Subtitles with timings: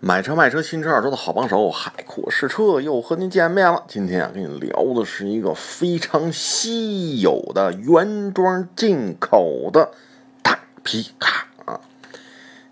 [0.00, 3.82] 买车卖车新车二手的好帮手，海阔试车又和您见面了。
[3.88, 9.90] 今天啊，跟你聊的是一个非常稀有的原装进口的
[10.40, 11.80] 大皮卡啊。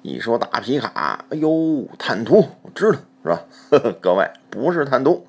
[0.03, 3.43] 一说大皮卡，哎呦，坦途，我知道是吧？
[3.71, 5.27] 呵呵，各位不是坦途，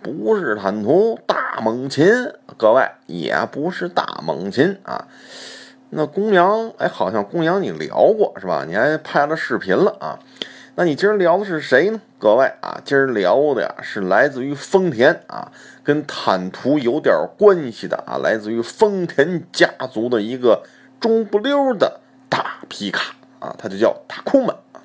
[0.00, 2.06] 不是坦途，大猛禽，
[2.56, 5.08] 各位也不是大猛禽啊。
[5.90, 8.64] 那公羊，哎，好像公羊你聊过是吧？
[8.64, 10.20] 你还拍了视频了啊？
[10.78, 11.98] 那你今儿聊的是谁呢？
[12.18, 15.50] 各位啊，今儿聊的呀是来自于丰田啊，
[15.82, 20.64] 跟坦途有点关系的啊，来自于丰田家族的一个
[21.00, 24.84] 中不溜的大皮卡啊，它就叫塔库曼啊。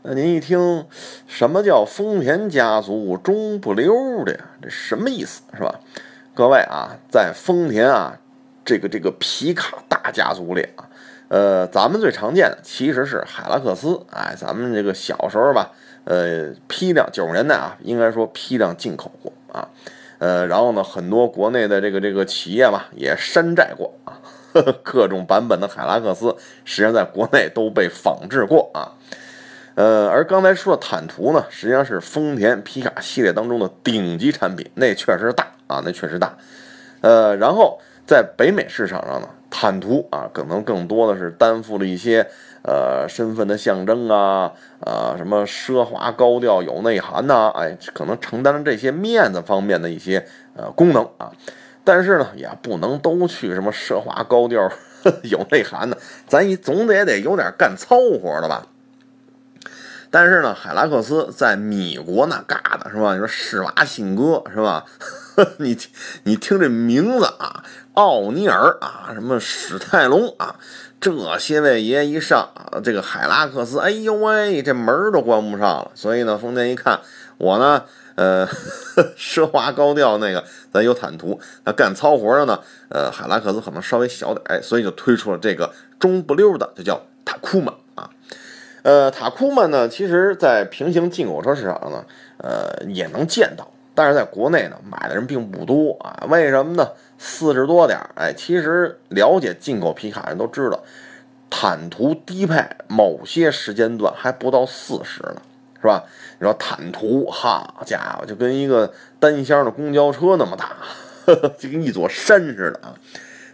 [0.00, 0.86] 那您一听，
[1.26, 4.38] 什么叫丰田家族中不溜的呀？
[4.62, 5.78] 这什么意思是吧？
[6.32, 8.18] 各位啊，在丰田啊
[8.64, 10.88] 这个这个皮卡大家族里啊。
[11.32, 15.70] 呃，咱们最常见的其实是海拉克斯，哎，咱们这个小时候吧，
[16.04, 19.66] 呃，批量九十年代啊，应该说批量进口过啊，
[20.18, 24.20] 呃，然后呢，很多国内的这个这个企业嘛，也山寨过啊，
[24.84, 28.92] 各种版本的海拉克斯，实际上在国内都被仿制过啊，
[29.74, 36.36] 呃，而刚才说的坦途呢，实际上是丰田皮卡系列当中的顶级产品，那确实大啊，那确实大，
[37.00, 39.26] 呃，然后在北美市场上呢。
[39.54, 42.26] 坦途啊，可能更多的是担负了一些
[42.64, 44.50] 呃身份的象征啊，
[44.80, 51.30] 啊什么奢华高调有内涵呐，哎，可能承担了这些面子方面的一些呃功能啊，
[51.84, 54.72] 但是呢，也不能都去什么奢华高调
[55.24, 58.66] 有内涵的，咱一总得得有点干糙活的吧。
[60.10, 63.12] 但是呢，海拉克斯在米国那嘎达是吧？
[63.14, 64.84] 你说施瓦辛格是吧？
[65.58, 65.76] 你
[66.24, 67.64] 你听这名字啊。
[67.94, 70.56] 奥尼尔啊，什么史泰龙啊，
[70.98, 72.48] 这些位爷一上，
[72.82, 75.90] 这个海拉克斯，哎呦喂，这门都关不上了。
[75.94, 77.00] 所以呢，丰田一看
[77.36, 77.84] 我呢，
[78.14, 78.48] 呃，
[79.14, 82.58] 奢华高调那个，咱有坦途，那干糙活的呢，
[82.88, 85.70] 呃，海拉克斯可能稍微小点，哎，所以就推出了这个
[86.00, 88.08] 中不溜的，就叫塔库曼啊。
[88.84, 92.04] 呃，塔库曼呢，其实在平行进口车市场呢，
[92.38, 93.70] 呃，也能见到。
[93.94, 96.24] 但是在国内呢，买的人并不多啊？
[96.28, 96.88] 为什么呢？
[97.18, 100.82] 四十多点儿，哎，其实了解进口皮卡人都知道，
[101.50, 105.42] 坦途低配某些时间段还不到四十呢，
[105.80, 106.04] 是吧？
[106.38, 110.76] 你说坦途，好家伙，就跟一个单厢的公交车那么大，
[111.58, 112.94] 就跟一座山似的啊！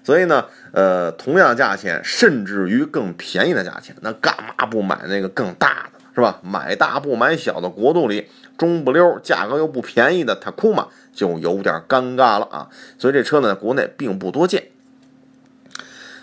[0.02, 6.40] 所以呢，呃，同样价钱，甚至于更便宜的价钱，那干嘛不买那个更大的，是吧？
[6.42, 8.28] 买大不买小的国度里。
[8.56, 12.68] 中不溜，价格又不便宜的塔库玛就有点尴尬了啊！
[12.98, 14.72] 所以这车呢，国内并不多见。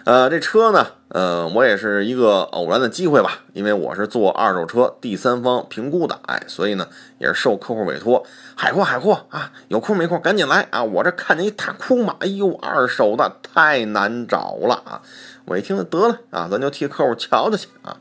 [0.03, 6.89] 呃，这车呢，呃，我也是一个偶然的机会吧，因为我是做二手车第三方评估的，哎，所以呢，
[7.19, 10.83] 也是受客户委托，海阔海阔啊，有空没空赶紧来啊！
[10.83, 15.01] 我这看见一塔库玛，哎呦，二手的太难找了啊！
[15.45, 17.95] 我一听得了啊，咱就替客户瞧瞧去啊！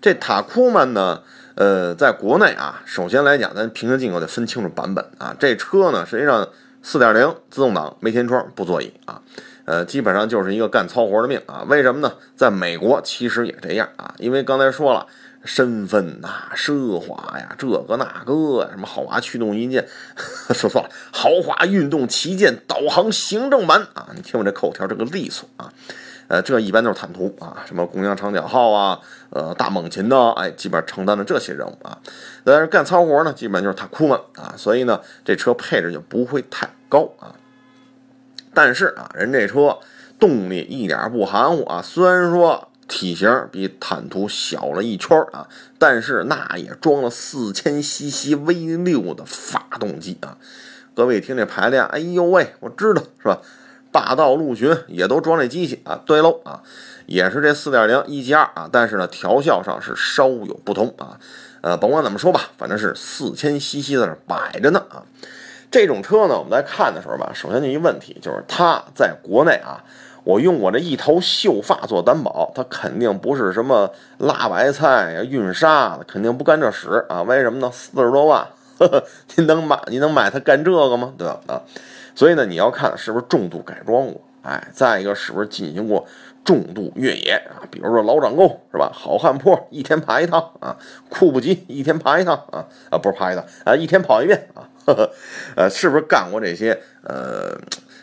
[0.00, 1.22] 这塔库曼呢？
[1.56, 5.34] 呃，在国内啊，首先来讲，咱平行进口得分清楚版本啊。
[5.38, 6.46] 这车呢，实际上
[6.82, 9.22] 四点零自动挡，没天窗，不座椅啊。
[9.64, 11.64] 呃，基本上就是一个干糙活的命啊。
[11.66, 12.12] 为什么呢？
[12.36, 15.06] 在美国其实也这样啊，因为刚才说了，
[15.46, 19.88] 身份呐，奢华呀，这个那个，什么豪华驱动一键，
[20.52, 24.08] 说错了，豪华运动旗舰导航行政版啊。
[24.14, 25.72] 你听我这口条，这个利索啊。
[26.28, 29.00] 呃，这一般都是坦途啊，什么公羊长角号啊，
[29.30, 31.98] 呃，大猛禽呢，哎，基本上承担了这些任务啊。
[32.44, 37.34] 但是干操活呢，基本就是塔库曼啊，所以呢，这车配置就不会太高啊。
[38.52, 39.78] 但是啊，人这车
[40.18, 45.46] 动力一点不含糊啊，虽然说体型比坦途小了一圈啊，
[45.78, 50.38] 但是那也装了四千 CC V 六的发动机啊。
[50.94, 53.40] 各位听这排量，哎呦喂，我知道是吧？
[53.96, 56.60] 霸道陆巡也都装这机器啊，对喽啊，
[57.06, 61.16] 也是这四点零一加啊，但是呢调校上是稍有不同啊，
[61.62, 65.02] 呃，甭管怎么说吧，反正是四千 CC 在那摆着呢啊。
[65.70, 69.82] 这种车呢，我们在看的时候吧，首先就一问题就是它在国内啊，
[70.24, 77.22] 我用我这一头秀发做担保，它肯定不是什么拉白菜呀、运沙的，肯定不干这使啊。
[77.22, 77.70] 为什么呢？
[77.72, 78.46] 四十多万，
[78.78, 79.02] 呵呵，
[79.36, 79.80] 您能买？
[79.86, 81.14] 您能买它干这个吗？
[81.16, 81.40] 对吧？
[81.46, 81.62] 啊。
[82.16, 86.04] 所以呢，你要看是不是重度改装过，哎，再一个是不是进行过
[86.42, 87.60] 重度越野啊？
[87.70, 88.90] 比如说老掌沟是吧？
[88.90, 90.74] 好汉坡一天爬一趟啊，
[91.10, 95.10] 库布吉一天爬一趟啊啊，不是爬一趟啊，一天跑一遍啊，呵呵，
[95.56, 97.54] 呃，是不是干过这些呃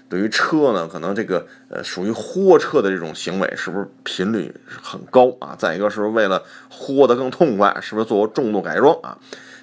[0.07, 5.55] 对于车呢，可能这个呃属于豁车的这种行为，是不是频率很高啊？
[5.57, 9.17] 再一个，是不是为了豁得更痛快，是不是做过重度改装啊？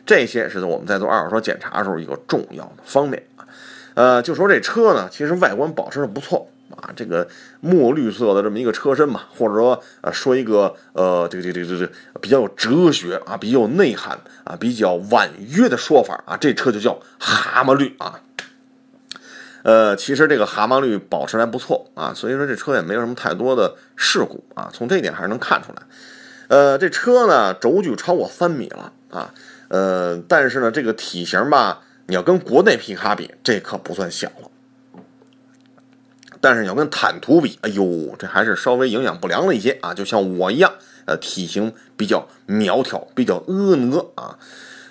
[0.05, 3.23] 这些是我们在做二手车检查的时候一个重要的方面。
[4.01, 7.29] 呃，就说这车呢，其实外观保持的不错啊，这个
[7.61, 18.21] 墨绿色的这么一个车身嘛，或者说呃说一个呃这个这个这个这个比较有哲学啊，比较有内涵啊，比较婉约的说法啊，这车就叫蛤蟆绿啊。
[19.65, 25.83] 呃，其实这个蛤蟆绿保持还不错啊，所以说这车也没有什么太多的事故啊，从这一点还是能看出来。
[26.49, 29.35] 呃，这车呢轴距超过三米了啊，
[29.69, 34.51] 呃，但是呢这个体型吧，你要跟国内皮卡比，这可不算小了。
[36.41, 40.73] 但是你要跟坦途比，哎呦，这还是稍微营养不良了一些啊，就像我一样，
[41.05, 44.37] 呃，体型比较苗条，比较婀娜啊。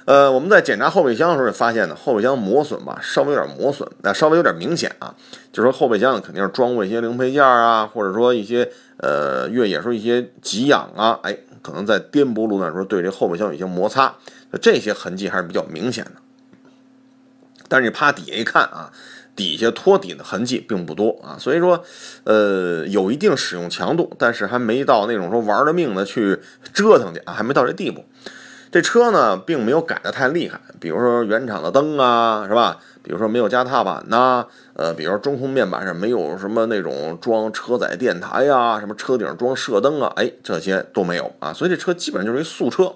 [0.06, 5.14] 呃，我们在检查后备箱的时候也发现呢，后备箱磨损吧，稍微有点磨损，那稍微有点明显啊。
[5.52, 14.16] 就是说后备箱，肯定是装过一些零配件啊，或者说一些呃越野时候一些给养啊，哎，可能在颠簸路段时候对这后备箱有些摩擦，
[14.62, 16.12] 这些痕迹还是比较明显的。
[17.70, 18.92] 但是你趴底下一看啊，
[19.36, 21.82] 底下托底的痕迹并不多啊，所以说
[22.26, 26.40] 呃有一定使用强度，但是还没到那种说玩了命的去
[26.74, 28.04] 折腾去啊，还没到这地步。
[28.72, 32.78] 这车呢，并没有改的太厉害，比如说原厂的灯啊，是吧？
[33.02, 42.94] 比如说没有加踏板呐，呃，比如说中控面板上没有什么那种装车载电台呀，什么车顶装射灯啊，哎，这些都没有啊，所以这车基本上就是一素车，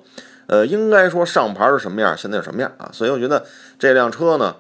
[0.47, 2.89] 呃，应该说上牌是什么样，现在是什么样啊？
[2.91, 3.45] 所以我觉得
[3.79, 4.55] 这辆车呢，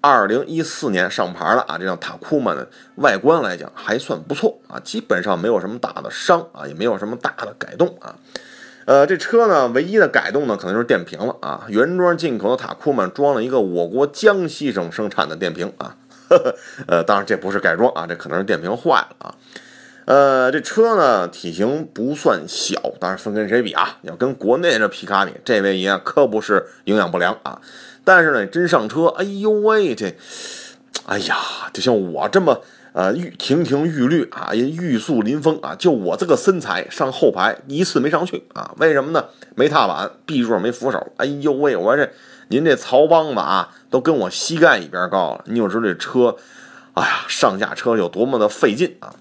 [0.00, 8.14] 二零一四年上牌了啊，这辆塔库曼的外观来讲还算不错啊，基本上没有什么大的伤啊，也没有什么大的改动啊。
[8.86, 11.66] 呃，这车呢，唯一的改动呢，可能就是电瓶了啊。
[11.68, 15.94] 原装进口的塔库曼装了一个我国江西省生产的电瓶啊。
[16.88, 19.34] 呃，当然这不是改装啊，这可能是电瓶坏了啊。
[20.08, 23.98] 呃，这车呢，体型不算小，当然分跟谁比啊？
[24.00, 27.60] 要跟国内的皮卡比，这位爷可不是营养不良啊。
[28.04, 30.16] 但是呢，真上车，哎呦喂，这，
[31.04, 31.36] 哎呀，
[31.74, 32.62] 就像我这么。
[32.94, 38.74] 呃，玉亭亭玉立啊，玉树临风啊，就我这个身材上后排一次没上去啊？
[38.78, 39.26] 为什么呢？
[39.54, 41.12] 没踏板，B 座没扶手。
[41.18, 42.10] 哎呦喂，我这
[42.48, 45.44] 您这槽帮子啊，都跟我膝盖一边高了。
[45.44, 46.34] 你就知道这车，
[46.94, 49.14] 哎呀，上下车有多么的费劲啊！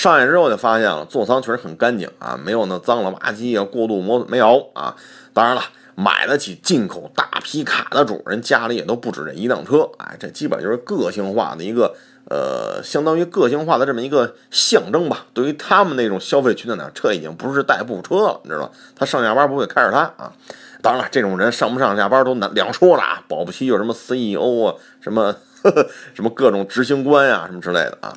[0.00, 4.96] 上来之后就发现了，座舱确实很干净啊，没有那脏了吧唧啊，过度磨没有啊。
[5.34, 5.62] 当然了，
[5.94, 11.94] 买得起进口大皮卡的主人家里也都不止这一辆车，哎，这基本就是个性化的一个。
[12.30, 15.26] 呃，相当于个性化的这么一个象征吧。
[15.34, 18.70] 对于他们那种消费群的呢，车已经不是代步车了，你知道吗？
[18.96, 20.32] 他上下班不会开着它啊。
[20.80, 23.22] 当然了，这种人上不上下班都难两说了啊。
[23.28, 28.16] 保不齐有什么 CEO 啊，什么呵 呵什么各种执行官呀，什么之类的啊。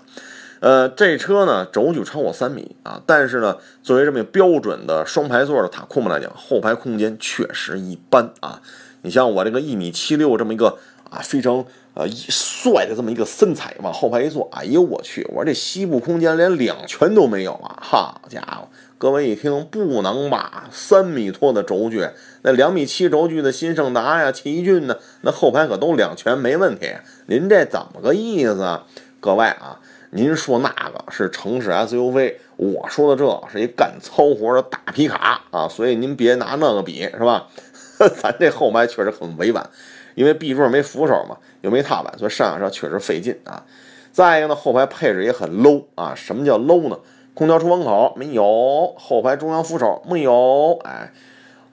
[0.64, 8.62] 呃，这车呢轴距超过三米啊，但是呢，作为这么标准的双排座的塔库姆来讲，后排空间确实一般啊。
[9.02, 10.78] 你像我这个一米七六这么一个
[11.10, 11.66] 啊，非常。
[11.96, 15.30] 呃，帅的这么一个身材往后排一坐，哎呦我去！
[15.32, 17.78] 我这膝部空间连两拳都没有啊！
[17.80, 18.68] 好家伙，
[18.98, 20.68] 各位一听不能吧？
[20.72, 22.10] 三米多的轴距，
[22.42, 26.88] 那两米七轴距的新胜达呀、奇骏呢，那后排可都两拳没问题。
[27.28, 28.80] 您这怎么个意思？
[29.20, 29.80] 各位啊，
[30.16, 37.48] 您说那个是城市 SUV，我说的这是一干糙活的大皮卡啊，所以您别拿那个比，是吧？
[38.22, 39.68] 咱这后排确实很委婉。
[40.14, 43.66] 因为 B 柱没扶手嘛，又没踏板，所以上下车确实费劲啊。
[44.12, 46.14] 再一个呢，后排配置也很 low 啊。
[46.16, 47.00] 什么叫 low 呢？
[47.34, 50.80] 空调出风口没有，后排中央扶手没有。
[50.84, 51.12] 哎，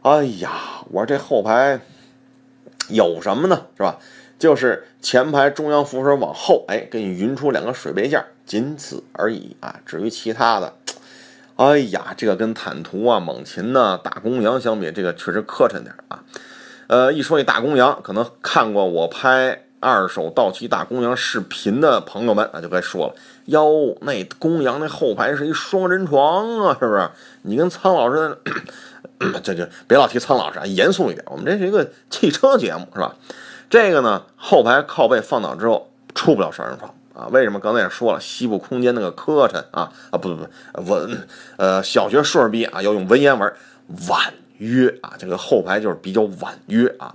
[0.00, 0.50] 哎呀，
[0.90, 1.80] 我这后排
[2.88, 3.66] 有什么呢？
[3.76, 3.98] 是吧？
[4.40, 9.78] 就是前排中央扶手往后，哎，给你匀出两个水杯架，仅此而已啊。
[9.84, 10.72] 至于其他的，
[11.56, 16.24] 哎呀，这个跟坦途啊、猛禽呐、大公羊相比，这个确实磕碜点啊。
[16.86, 27.10] 呃，一说起大公羊，可能看过我拍二手道奇大公羊视频的朋友们啊，就该说了，哟，那公羊那后排是一双人床啊，是不是？
[27.42, 28.38] 你跟苍老师，
[29.42, 33.14] 这就别老提苍老师啊，严肃一点，我们这是一个汽车节目，是吧？
[33.70, 37.58] 这个呢，后排靠背放倒之后出不了双人床啊，为什么？
[37.58, 43.50] 刚才也说了，西部空间那个磕碜啊啊，不不不，文呃，小学数毕业啊，要用文言文，
[44.08, 44.34] 婉。
[44.58, 47.14] 约啊，这个后排就是比较婉约啊。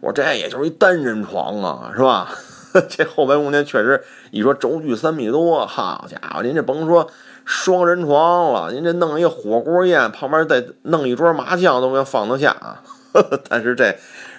[0.00, 2.30] 我说这也就是一单人床啊，是吧？
[2.88, 7.06] 这后排空间确实，一说轴距三米多，好家伙，您这甭说
[7.44, 12.82] 双人床了，您这弄一火锅宴，旁边再弄一桌麻将都能放得下啊。
[13.50, 13.94] 但是这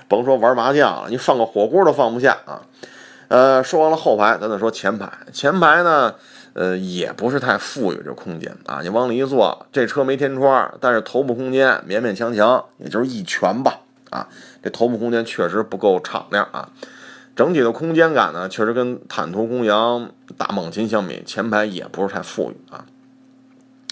[0.09, 2.61] 甭说玩麻将了，你放个火锅都放不下啊。
[3.29, 5.07] 呃，说完了后排，咱再说前排。
[5.31, 6.15] 前排呢，
[6.53, 8.79] 呃，也不是太富裕这空间啊。
[8.81, 13.81] 你往里一坐，这车没天窗，但是头部空间勉勉强强，也就是一拳吧。
[14.09, 14.27] 啊，
[14.63, 16.69] 这头部空间确实不够敞亮啊。
[17.35, 22.83] 整体的空间感呢，确实跟坦途、公羊、大猛禽相比，前排也不是太富裕啊。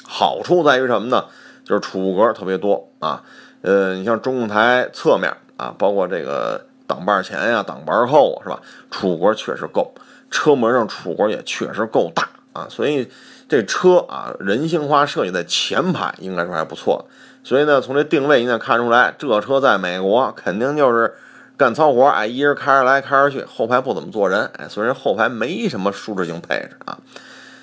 [0.04, 1.26] 好处在于什么呢？
[1.64, 3.24] 就是储物格特别多啊。
[3.62, 8.62] 呃，你像中控台侧面啊，包括这个挡把前呀、挡把后是吧？
[8.90, 9.94] 储物格确实够，
[10.32, 12.68] 车门上储物格也确实够大啊。
[12.70, 13.10] 所以
[13.50, 17.06] 这车啊，人性化设计在前排应该说还不错。
[17.44, 21.14] 所以呢，从这定位你也看出来，这车在美国肯定就是
[21.56, 26.98] 干糙活，哎，一人开着来开着去，后排不怎么坐人，哎，所以后排没什么舒适性配置啊。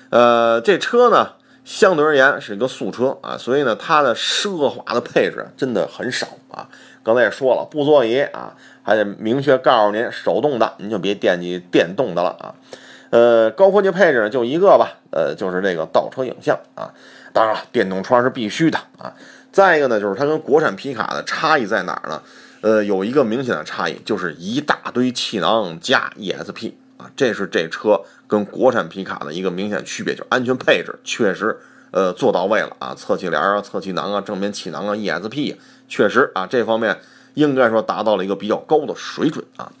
[0.09, 1.29] 呃，这车呢，
[1.63, 6.67] 相对而言是一个素车啊，所以呢，它的奢华的配置真的很少啊。
[7.05, 12.55] 刚才也说了，布座椅啊，还得明确告诉您，手动的您就别惦记电动的了啊。
[13.11, 16.91] 呃，高科技配置就一个吧，呃，就是这个倒车影像啊。
[17.31, 19.13] 当然了，电动窗是必须的啊。
[19.51, 22.19] 再一个呢，就是它跟国产皮卡的差异在哪儿呢？
[22.61, 31.55] 呃，有一个明显的差异，就是一大堆气囊加 ESP 啊，这是这车跟国产皮卡的一个明显区别，就是安全配置确实
[31.95, 35.55] 呃做到位了啊，侧气帘啊、侧气囊啊、正面气囊啊、ESP
[35.87, 36.99] 确实啊这方面
[37.35, 39.71] 应该说达到了一个比较高的水准啊。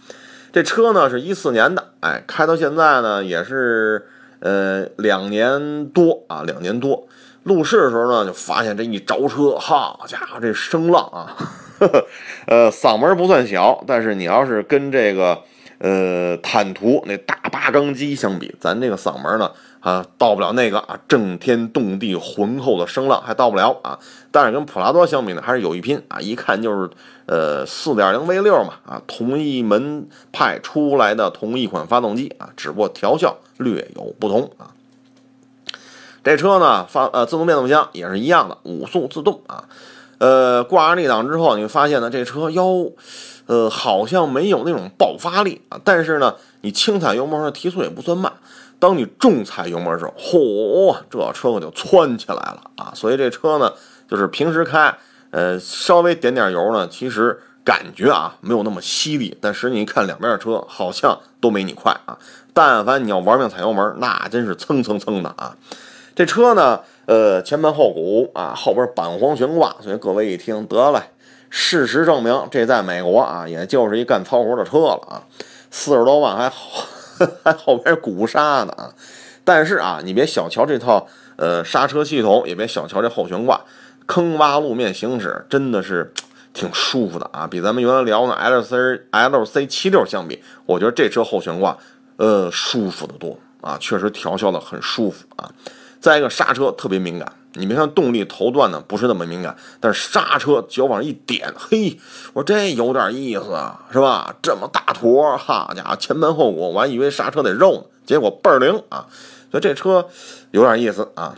[0.53, 4.07] 这车呢是一四年的，哎，开到现在呢也是
[4.39, 7.07] 呃两年多啊，两年多。
[7.43, 11.35] 路试的时候呢，就发现这一着车，好家伙，这声浪啊，
[11.77, 12.05] 呵 呵
[12.47, 15.39] 呃，嗓门不算小，但是你要是跟这个
[15.77, 19.51] 呃坦途那大八缸机相比，咱这个嗓门呢
[19.85, 23.99] 啊，到不了那个啊震天动地浑厚的声浪，还到不了啊。
[24.31, 26.89] 但是跟普拉多相比呢，还是有一拼啊，一看就是
[27.27, 34.73] 呃四点零 V 六嘛啊，同一门派出来的同一款发动机啊，只不过调校略有不同啊。
[36.23, 39.65] 这车呢，发呃自动变速箱也是一样的，五速自动啊。
[40.17, 42.65] 呃，挂上 D 档之后，你会发现呢，这车腰，
[43.45, 45.79] 呃，好像没有那种爆发力啊。
[45.83, 48.33] 但是呢，你轻踩油门的提速也不算慢。
[48.85, 52.91] 当你重踩油门的时候，嚯，这车可就窜起来了啊。
[52.93, 53.73] 所以这车呢，
[54.07, 54.95] 就是平时开，
[55.31, 59.35] 呃，稍微点点油呢，其实感觉啊没有那么犀利。
[59.41, 62.15] 但实际你看两边的车，好像都没你快啊。
[62.53, 65.57] 但凡你要玩命踩油门，那真是蹭蹭蹭的啊。
[66.13, 71.03] 这车呢，呃，前盘后鼓啊，后边板簧悬挂，所以各位一听得了，
[71.49, 75.23] 事实证明，这在美国啊，也就是一干糙活的车了啊，
[75.71, 76.83] 四十多万还好，
[77.43, 78.93] 还 后边鼓刹呢啊。
[79.43, 83.61] 但是啊，你别小瞧这套呃刹车系统，也别小瞧这后悬挂，
[84.07, 86.11] 坑洼路面行驶真的是
[86.53, 88.75] 挺舒服的啊，比咱们原来聊的 L C
[89.11, 91.77] L C 七六相比，我觉得这车后悬挂
[92.17, 95.51] 呃舒服的多啊，确实调校的很舒服啊。
[96.05, 101.99] 再一个刹车特别敏感，你别看动力头段呢不是那么敏感，但是刹车脚往上一点，嘿，
[102.33, 104.35] 我说这有点意思啊，是吧？
[104.39, 109.07] 这么大坨，好家伙，前门后鼓，我还以为刹车得肉呢，结果倍儿灵啊！
[109.49, 110.07] 所以这车
[110.51, 111.33] 有点意思啊。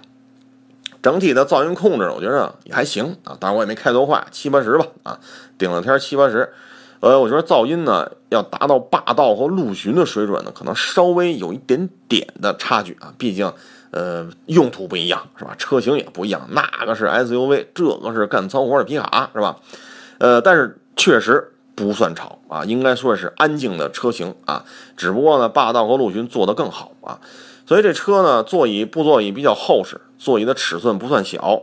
[1.01, 5.17] 整体的噪音控制，我觉得也还行啊，当然我也没开多快，七八十吧啊，
[5.57, 6.51] 顶了天七八十。
[6.99, 13.49] 呃，我觉得噪音呢要达到霸道和陆巡的水准呢，可能稍微有一点点的差距啊，毕竟。
[13.91, 15.55] 呃，用途不一样是吧？
[15.57, 19.57] 车型也不一样，那个是 SUV，这个是干脏活的皮卡是吧？
[20.17, 24.65] 呃，但是确实不算吵啊，应该说是安静的车型啊。
[24.95, 27.19] 只不过呢，霸道和陆巡做得更好啊。
[27.65, 31.61] 所以这车呢，座椅布座椅比较厚实，座椅的尺寸不算小，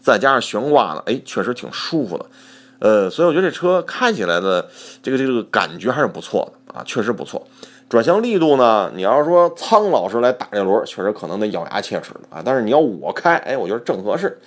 [0.00, 2.26] 再加上悬挂呢，哎，确实挺舒服的。
[2.78, 4.66] 呃，所以我觉得这车开起来的
[5.02, 7.46] 这个这个感觉还是不错的啊，确实不错。
[7.90, 8.88] 转向力度呢？
[8.94, 12.40] 你要说苍老师来打这轮，确实可能得咬牙切齿的啊。
[12.42, 14.40] 但是你要我开，哎，我觉得正合适。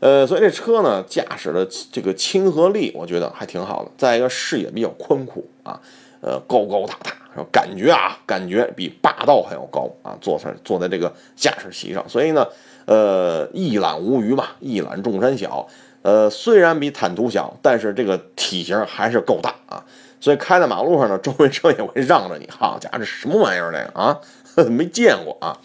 [0.00, 3.90] 呃，所以这车呢，驾驶的这个亲和力，我觉得还挺好的。
[3.98, 5.78] 再一个视野比较宽阔啊，
[6.22, 10.16] 呃，高高大大，感觉啊，感觉比霸道还要高啊。
[10.22, 12.46] 坐在坐在这个驾驶席上，所以呢，
[12.86, 15.68] 呃，一览无余嘛，一览众山小。
[16.00, 19.84] 呃，虽然比坦途小，但是这个体型还是够大啊。
[20.20, 22.48] 所以开在马路上呢，周围车也会让着你。
[22.50, 23.70] 好家伙，这什么玩意儿？
[23.70, 24.18] 这个啊，
[24.70, 25.56] 没见过啊。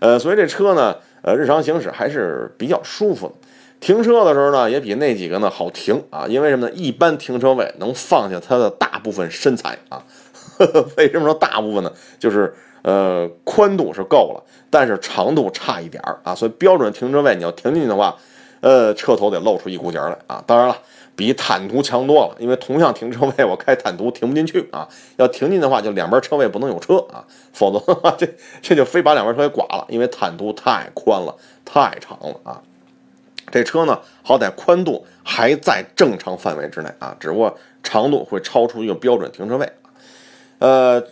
[0.00, 3.34] 呃，所以这车呢，呃，日常行驶还是比较舒服的。
[3.80, 6.26] 停车的时候呢，也比那几个呢好停啊。
[6.28, 6.72] 因为什么呢？
[6.74, 10.02] 一般停车位能放下它的大部分身材啊。
[10.96, 11.92] 为什么说大部分呢？
[12.18, 16.34] 就是呃，宽度是够了，但是长度差一点儿啊。
[16.34, 18.16] 所以标准停车位你要停进去的话，
[18.62, 20.42] 呃，车头得露出一股劲来啊。
[20.46, 20.78] 当然了，
[21.16, 24.88] 比坦途强多了，因为同样停车位，我开坦途停不进去啊。
[25.16, 28.26] 要停进的话，就两边车位不能有车啊，否则的话，这
[28.62, 29.84] 这就非把两边车给剐了。
[29.88, 32.62] 因为坦途太宽了，太长了啊。
[33.50, 39.70] 这车呢，好歹宽度还在正常范围之内啊，只不过长度会超出一个标准停车位。
[40.60, 41.02] 呃，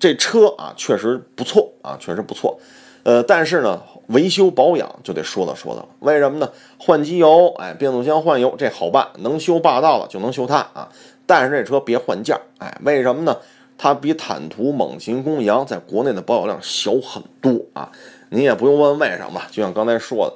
[0.00, 2.58] 这车啊，确实不错啊，确实不错。
[3.04, 5.88] 呃，但是呢，维修保养就得说道说道了。
[6.00, 6.50] 为什么呢？
[6.78, 10.88] 换机油，哎，变速箱换油，这好办，能修霸道了就能修它啊。
[11.26, 13.36] 但是这车别换件儿，哎，为什么呢？
[13.76, 17.90] 它比坦途、猛禽、公羊在国内的保有量小很多啊。
[18.30, 20.34] 你也不用问为什么，就像刚才说的。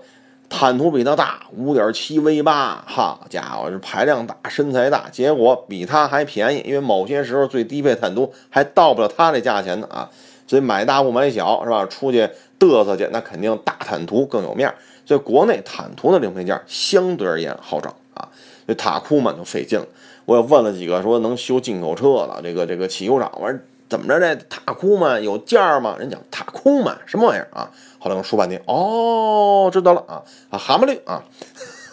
[0.50, 6.62] 坦途比它大，五点七 V 八，好家伙，这排量大，身材大，结果比它还便宜。
[6.66, 10.08] 因为某些时候最低配坦途还到不了它这价钱呢啊，
[10.48, 11.86] 所以买大不买小是吧？
[11.86, 12.28] 出去
[12.58, 14.74] 嘚瑟去，那肯定大坦途更有面儿。
[15.06, 18.28] 所以国内坦途的零配件相对而言好找啊，
[18.66, 19.86] 这塔库曼就费劲了。
[20.24, 23.56] 我也问了几个说能修进口车的这个这个汽修厂，我说。
[23.88, 24.20] 怎么着？
[24.20, 25.96] 这塔库曼有件儿吗？
[25.98, 27.70] 人讲塔库曼什么玩意儿啊？
[27.98, 31.24] 后来我说半天，哦，知道了啊啊，蛤蟆绿啊！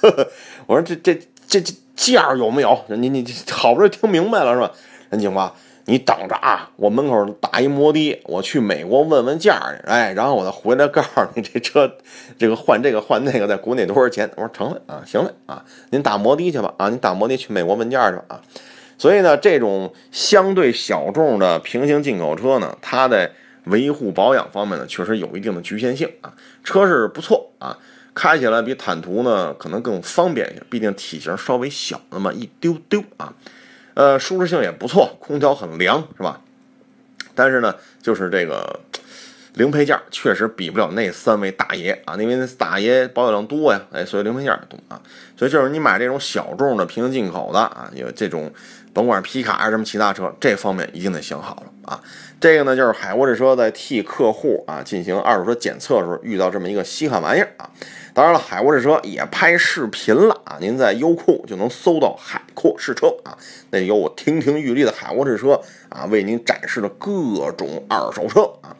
[0.67, 1.15] 我说这这
[1.47, 2.77] 这这件儿有没有？
[2.89, 4.69] 你你好不容易听明白了是吧？
[5.09, 5.49] 人警官，
[5.87, 6.69] 你等着啊！
[6.77, 11.95] 我门口打一摩的，我去美国问问价去，哎，然后我再回来告诉你这车
[12.39, 14.29] 这个换这个换那个在国内多少钱？
[14.35, 18.41] 我说成了啊，行了啊，您打摩的去吧啊，您打摩的去美国问价去吧啊。
[18.97, 23.29] 所以呢，这种相对小众的平行进口车呢，它在
[23.65, 26.33] 维护保养方面呢，确实有一定的局限性啊。
[26.63, 27.77] 车是不错啊，
[28.15, 33.31] 开起来比坦途呢可能更方便一些，毕竟体型稍微小那么一丢丢啊。
[33.95, 36.39] 呃，舒适性也不错，空调很凉，是吧？
[37.33, 38.79] 但是呢，就是这个。
[39.55, 45.01] 零配件确实比不了那三位大爷啊，因为那大爷保有量多呀，哎，所以零配件也多啊。
[45.37, 48.51] 所以就是你买这种小众的平行进口的啊，有这种
[48.95, 52.01] 甭管皮卡还是什么其他车，这方面一定得想好了啊。
[52.39, 57.69] 这个呢，就是海沃这车在替客户啊进行二手车检测的时候遇到这么一个稀罕玩意儿啊。
[58.13, 63.37] 当然了，海沃这车也拍视频了啊，您在优酷就能搜到海阔试车啊，
[63.71, 65.59] 那有我亭亭玉立的海沃这车
[65.89, 68.73] 啊，为您展示的各种二手车啊。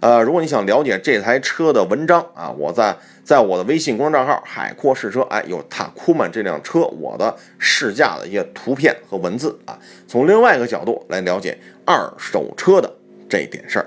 [0.00, 12.92] 呃，如果你想了解这台车的文章啊，我在在我的微信公众账号“海阔试车”哎，有塔库曼这辆车我的试驾的一些图片和文字啊，从另外一个角度来了解二手车的
[13.28, 13.86] 这点事儿。